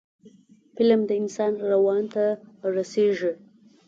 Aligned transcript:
فلم 0.75 1.01
د 1.09 1.11
انسان 1.21 1.53
روان 1.71 2.03
ته 2.13 2.23
رسیږي 2.75 3.31